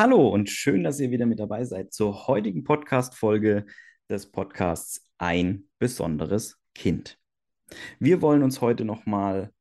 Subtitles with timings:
[0.00, 3.66] Hallo und schön, dass ihr wieder mit dabei seid zur heutigen Podcast-Folge
[4.08, 7.18] des Podcasts Ein besonderes Kind.
[7.98, 9.52] Wir wollen uns heute nochmal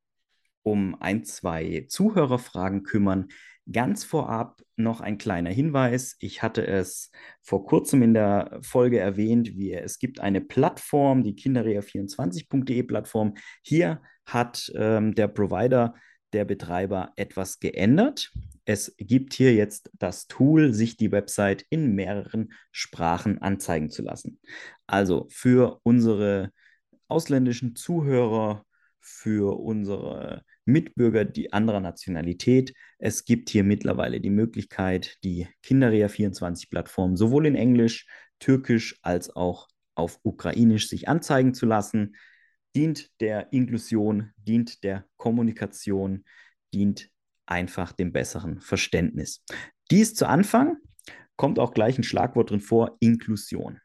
[0.64, 3.28] um ein, zwei Zuhörerfragen kümmern.
[3.70, 6.16] Ganz vorab noch ein kleiner Hinweis.
[6.22, 7.12] Ich hatte es
[7.42, 13.34] vor kurzem in der Folge erwähnt, wie es gibt eine Plattform, die kinderrea24.de Plattform.
[13.62, 15.96] Hier hat ähm, der Provider
[16.32, 18.32] der Betreiber etwas geändert.
[18.70, 24.40] Es gibt hier jetzt das Tool, sich die Website in mehreren Sprachen anzeigen zu lassen.
[24.86, 26.52] Also für unsere
[27.08, 28.64] ausländischen Zuhörer,
[29.00, 32.76] für unsere Mitbürger die anderer Nationalität.
[33.00, 38.06] Es gibt hier mittlerweile die Möglichkeit, die Kinderrea24-Plattform sowohl in Englisch,
[38.38, 42.16] Türkisch als auch auf Ukrainisch sich anzeigen zu lassen
[42.76, 46.24] dient der Inklusion, dient der Kommunikation,
[46.72, 47.10] dient
[47.50, 49.44] einfach dem besseren Verständnis.
[49.92, 50.78] Dies zu Anfang
[51.36, 53.80] kommt auch gleich ein Schlagwort drin vor, Inklusion.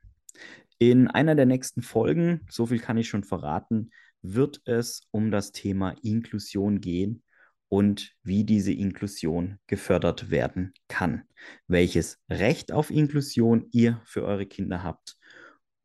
[0.79, 3.91] In einer der nächsten Folgen, so viel kann ich schon verraten,
[4.23, 7.23] wird es um das Thema Inklusion gehen
[7.69, 11.23] und wie diese Inklusion gefördert werden kann,
[11.69, 15.17] welches Recht auf Inklusion ihr für eure Kinder habt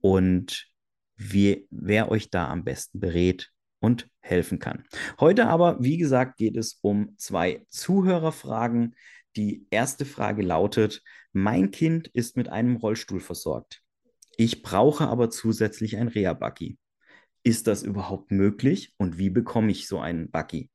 [0.02, 0.68] und
[1.16, 4.86] wie, wer euch da am besten berät und helfen kann.
[5.20, 8.96] Heute aber, wie gesagt, geht es um zwei Zuhörerfragen.
[9.36, 13.82] Die erste Frage lautet, mein Kind ist mit einem Rollstuhl versorgt.
[14.38, 16.78] Ich brauche aber zusätzlich ein Reha-Buggy.
[17.44, 20.70] Ist das überhaupt möglich und wie bekomme ich so einen Buggy?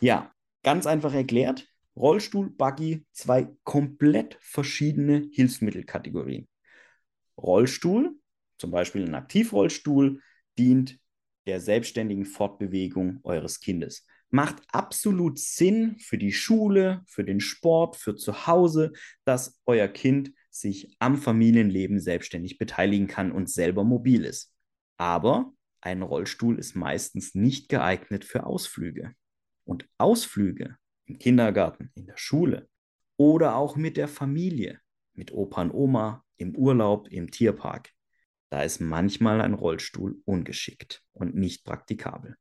[0.00, 6.48] Ja, ganz einfach erklärt, Rollstuhl, Buggy, zwei komplett verschiedene Hilfsmittelkategorien.
[7.36, 8.20] Rollstuhl
[8.60, 10.20] zum Beispiel ein Aktivrollstuhl,
[10.58, 10.98] dient
[11.46, 14.06] der selbstständigen Fortbewegung eures Kindes.
[14.30, 18.92] Macht absolut Sinn für die Schule, für den Sport, für zu Hause,
[19.24, 24.54] dass euer Kind sich am Familienleben selbstständig beteiligen kann und selber mobil ist.
[24.96, 29.14] Aber ein Rollstuhl ist meistens nicht geeignet für Ausflüge.
[29.64, 32.68] Und Ausflüge im Kindergarten, in der Schule
[33.16, 34.80] oder auch mit der Familie,
[35.14, 37.92] mit Opa und Oma, im Urlaub, im Tierpark,
[38.50, 42.36] da ist manchmal ein Rollstuhl ungeschickt und nicht praktikabel.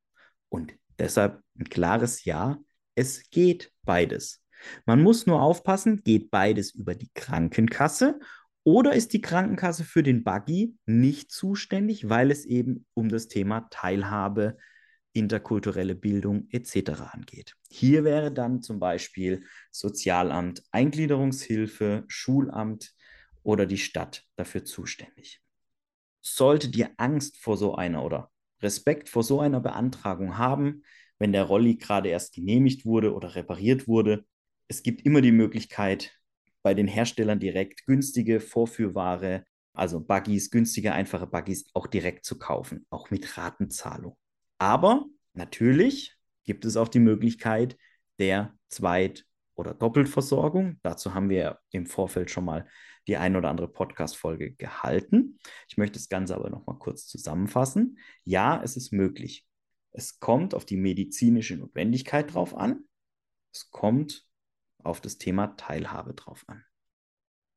[0.50, 2.58] Und deshalb ein klares Ja,
[2.96, 4.44] es geht beides.
[4.86, 8.20] Man muss nur aufpassen, geht beides über die Krankenkasse
[8.64, 13.68] oder ist die Krankenkasse für den Buggy nicht zuständig, weil es eben um das Thema
[13.70, 14.58] Teilhabe,
[15.14, 17.02] interkulturelle Bildung etc.
[17.12, 17.56] angeht.
[17.70, 22.94] Hier wäre dann zum Beispiel Sozialamt, Eingliederungshilfe, Schulamt
[23.44, 25.42] oder die Stadt dafür zuständig
[26.22, 28.32] solltet ihr Angst vor so einer oder
[28.62, 30.84] Respekt vor so einer Beantragung haben,
[31.18, 34.26] wenn der Rolli gerade erst genehmigt wurde oder repariert wurde.
[34.68, 36.12] Es gibt immer die Möglichkeit,
[36.62, 42.86] bei den Herstellern direkt günstige Vorführware, also Buggies, günstige, einfache Buggies auch direkt zu kaufen,
[42.90, 44.18] auch mit Ratenzahlung.
[44.58, 47.78] Aber natürlich gibt es auch die Möglichkeit
[48.18, 49.26] der Zweit-
[49.56, 50.80] oder Doppelversorgung.
[50.84, 52.68] Dazu haben wir im Vorfeld schon mal
[53.10, 55.40] die ein oder andere Podcast-Folge gehalten.
[55.68, 57.98] Ich möchte das Ganze aber noch mal kurz zusammenfassen.
[58.24, 59.46] Ja, es ist möglich.
[59.92, 62.86] Es kommt auf die medizinische Notwendigkeit drauf an.
[63.52, 64.26] Es kommt
[64.84, 66.64] auf das Thema Teilhabe drauf an.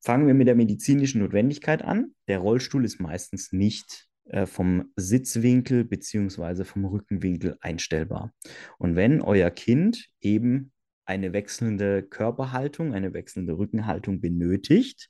[0.01, 2.13] Fangen wir mit der medizinischen Notwendigkeit an.
[2.27, 6.65] Der Rollstuhl ist meistens nicht äh, vom Sitzwinkel bzw.
[6.65, 8.33] vom Rückenwinkel einstellbar.
[8.79, 10.73] Und wenn euer Kind eben
[11.05, 15.09] eine wechselnde Körperhaltung, eine wechselnde Rückenhaltung benötigt,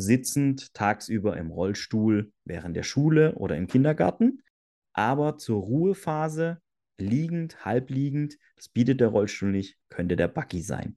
[0.00, 4.42] sitzend tagsüber im Rollstuhl während der Schule oder im Kindergarten,
[4.92, 6.60] aber zur Ruhephase
[6.98, 10.96] liegend, halbliegend, das bietet der Rollstuhl nicht, könnte der Buggy sein.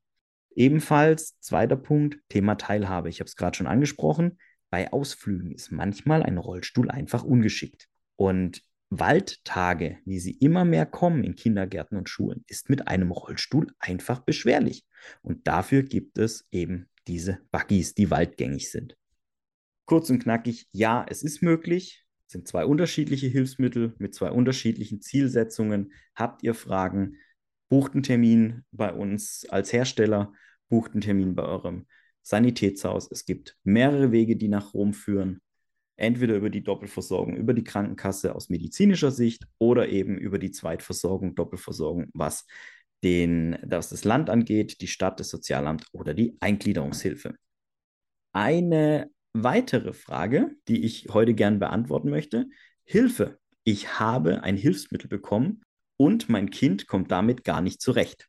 [0.55, 3.09] Ebenfalls, zweiter Punkt, Thema Teilhabe.
[3.09, 4.37] Ich habe es gerade schon angesprochen.
[4.69, 7.87] Bei Ausflügen ist manchmal ein Rollstuhl einfach ungeschickt.
[8.15, 13.73] Und Waldtage, wie sie immer mehr kommen in Kindergärten und Schulen, ist mit einem Rollstuhl
[13.79, 14.85] einfach beschwerlich.
[15.21, 18.97] Und dafür gibt es eben diese Buggies, die waldgängig sind.
[19.85, 22.05] Kurz und knackig, ja, es ist möglich.
[22.27, 25.93] Es sind zwei unterschiedliche Hilfsmittel mit zwei unterschiedlichen Zielsetzungen.
[26.15, 27.17] Habt ihr Fragen?
[27.69, 30.33] Bucht einen Termin bei uns als Hersteller,
[30.69, 31.87] bucht einen Termin bei eurem
[32.21, 33.09] Sanitätshaus.
[33.11, 35.41] Es gibt mehrere Wege, die nach Rom führen
[35.95, 41.35] entweder über die Doppelversorgung, über die Krankenkasse aus medizinischer Sicht oder eben über die Zweitversorgung,
[41.35, 42.45] Doppelversorgung, was,
[43.03, 47.35] den, was das Land angeht, die Stadt, das Sozialamt oder die Eingliederungshilfe.
[48.31, 52.47] Eine weitere Frage, die ich heute gern beantworten möchte,
[52.83, 53.39] Hilfe.
[53.63, 55.61] Ich habe ein Hilfsmittel bekommen
[55.97, 58.27] und mein Kind kommt damit gar nicht zurecht.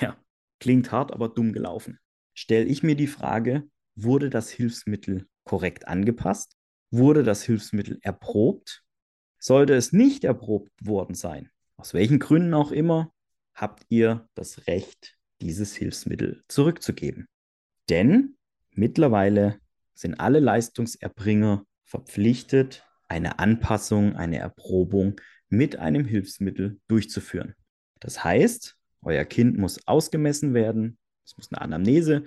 [0.00, 0.16] Ja,
[0.60, 1.98] klingt hart, aber dumm gelaufen.
[2.34, 6.56] stelle ich mir die Frage, wurde das Hilfsmittel korrekt angepasst?
[6.90, 8.82] Wurde das Hilfsmittel erprobt?
[9.38, 13.12] Sollte es nicht erprobt worden sein, aus welchen Gründen auch immer,
[13.56, 17.26] habt ihr das Recht, dieses Hilfsmittel zurückzugeben.
[17.88, 18.36] Denn
[18.72, 19.58] mittlerweile
[19.94, 27.54] sind alle Leistungserbringer verpflichtet, eine Anpassung, eine Erprobung mit einem Hilfsmittel durchzuführen.
[28.00, 32.24] Das heißt, euer Kind muss ausgemessen werden, es muss eine Anamnese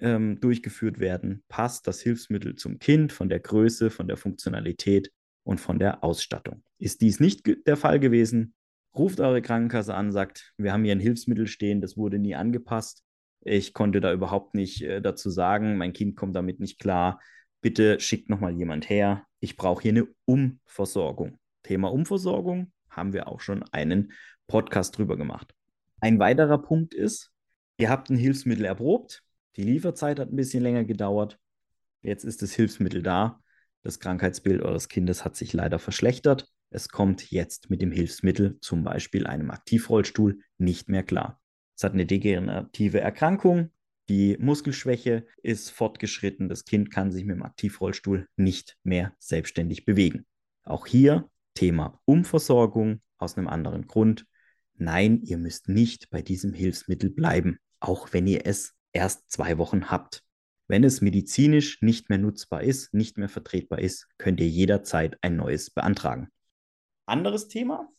[0.00, 5.10] ähm, durchgeführt werden, passt das Hilfsmittel zum Kind von der Größe, von der Funktionalität
[5.44, 6.62] und von der Ausstattung.
[6.78, 8.54] Ist dies nicht der Fall gewesen,
[8.94, 13.02] ruft eure Krankenkasse an, sagt, wir haben hier ein Hilfsmittel stehen, das wurde nie angepasst.
[13.40, 17.20] Ich konnte da überhaupt nicht äh, dazu sagen, mein Kind kommt damit nicht klar.
[17.60, 19.24] Bitte schickt nochmal jemand her.
[19.40, 21.38] Ich brauche hier eine Umversorgung.
[21.62, 24.12] Thema Umversorgung haben wir auch schon einen
[24.46, 25.54] Podcast drüber gemacht.
[26.00, 27.32] Ein weiterer Punkt ist,
[27.78, 29.22] ihr habt ein Hilfsmittel erprobt.
[29.56, 31.38] Die Lieferzeit hat ein bisschen länger gedauert.
[32.02, 33.40] Jetzt ist das Hilfsmittel da.
[33.82, 36.48] Das Krankheitsbild eures Kindes hat sich leider verschlechtert.
[36.74, 41.38] Es kommt jetzt mit dem Hilfsmittel, zum Beispiel einem Aktivrollstuhl, nicht mehr klar.
[41.76, 43.70] Es hat eine degenerative Erkrankung,
[44.08, 50.24] die Muskelschwäche ist fortgeschritten, das Kind kann sich mit dem Aktivrollstuhl nicht mehr selbstständig bewegen.
[50.64, 54.26] Auch hier Thema Umversorgung aus einem anderen Grund.
[54.74, 59.90] Nein, ihr müsst nicht bei diesem Hilfsmittel bleiben, auch wenn ihr es erst zwei Wochen
[59.90, 60.24] habt.
[60.68, 65.36] Wenn es medizinisch nicht mehr nutzbar ist, nicht mehr vertretbar ist, könnt ihr jederzeit ein
[65.36, 66.28] neues beantragen.
[67.12, 67.92] Anderes Thema.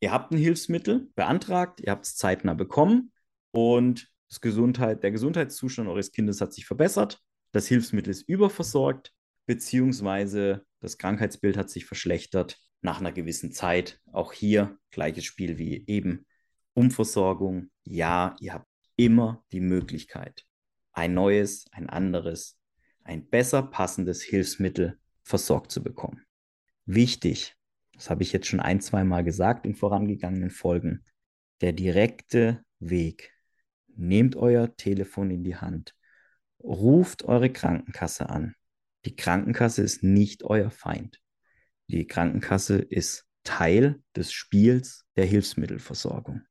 [0.00, 3.12] Ihr habt ein Hilfsmittel beantragt, ihr habt es zeitnah bekommen
[3.52, 4.10] und
[4.40, 7.20] Gesundheit, der Gesundheitszustand eures Kindes hat sich verbessert.
[7.52, 9.12] Das Hilfsmittel ist überversorgt,
[9.46, 14.00] beziehungsweise das Krankheitsbild hat sich verschlechtert nach einer gewissen Zeit.
[14.10, 16.26] Auch hier gleiches Spiel wie eben.
[16.74, 18.66] Umversorgung, ja, ihr habt
[18.96, 20.46] immer die Möglichkeit,
[20.92, 22.58] ein neues, ein anderes,
[23.04, 26.24] ein besser passendes Hilfsmittel versorgt zu bekommen.
[26.86, 27.54] Wichtig,
[27.98, 31.04] das habe ich jetzt schon ein, zwei Mal gesagt in vorangegangenen Folgen,
[31.60, 33.32] der direkte Weg.
[33.88, 35.96] Nehmt euer Telefon in die Hand,
[36.60, 38.54] ruft eure Krankenkasse an.
[39.04, 41.20] Die Krankenkasse ist nicht euer Feind.
[41.88, 46.42] Die Krankenkasse ist Teil des Spiels der Hilfsmittelversorgung.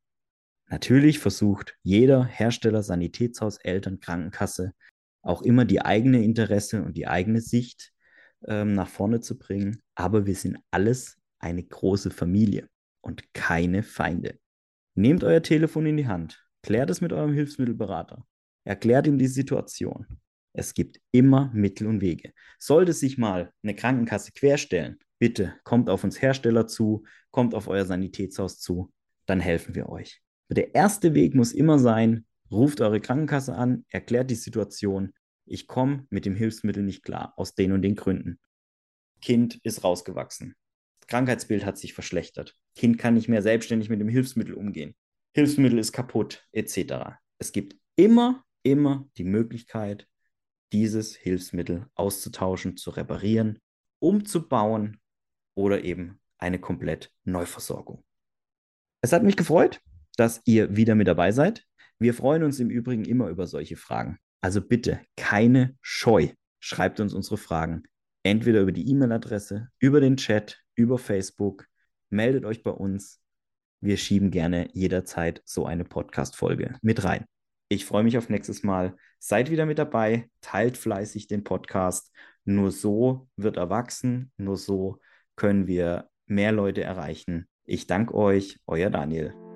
[0.66, 4.74] Natürlich versucht jeder Hersteller, Sanitätshaus, Eltern, Krankenkasse
[5.22, 7.94] auch immer die eigene Interesse und die eigene Sicht
[8.46, 9.82] ähm, nach vorne zu bringen.
[9.96, 12.70] Aber wir sind alles eine große Familie
[13.02, 14.40] und keine Feinde.
[14.96, 18.26] Nehmt euer Telefon in die Hand, klärt es mit eurem Hilfsmittelberater,
[18.64, 20.08] erklärt ihm die Situation.
[20.54, 22.34] Es gibt immer Mittel und Wege.
[22.58, 27.86] Sollte sich mal eine Krankenkasse querstellen, bitte kommt auf uns Hersteller zu, kommt auf euer
[27.86, 28.92] Sanitätshaus zu,
[29.28, 30.22] dann helfen wir euch.
[30.50, 35.14] Der erste Weg muss immer sein, ruft eure Krankenkasse an, erklärt die Situation.
[35.46, 38.40] Ich komme mit dem Hilfsmittel nicht klar, aus den und den Gründen.
[39.22, 40.56] Kind ist rausgewachsen.
[41.08, 42.56] Krankheitsbild hat sich verschlechtert.
[42.76, 44.96] Kind kann nicht mehr selbstständig mit dem Hilfsmittel umgehen.
[45.34, 47.18] Hilfsmittel ist kaputt, etc.
[47.38, 50.08] Es gibt immer, immer die Möglichkeit,
[50.74, 53.60] dieses Hilfsmittel auszutauschen, zu reparieren,
[54.00, 55.00] umzubauen
[55.56, 58.04] oder eben eine komplett Neuversorgung.
[59.02, 59.82] Es hat mich gefreut,
[60.18, 61.66] dass ihr wieder mit dabei seid.
[62.00, 64.18] Wir freuen uns im Übrigen immer über solche Fragen.
[64.42, 66.30] Also bitte keine Scheu.
[66.60, 67.84] Schreibt uns unsere Fragen
[68.24, 71.68] entweder über die E-Mail-Adresse, über den Chat, über Facebook.
[72.10, 73.20] Meldet euch bei uns.
[73.82, 77.26] Wir schieben gerne jederzeit so eine Podcast-Folge mit rein.
[77.70, 78.96] Ich freue mich auf nächstes Mal.
[79.20, 82.14] Seid wieder mit dabei, teilt fleißig den Podcast.
[82.46, 85.02] Nur so wird erwachsen, nur so
[85.36, 87.48] können wir mehr Leute erreichen.
[87.66, 89.47] Ich danke euch, euer Daniel.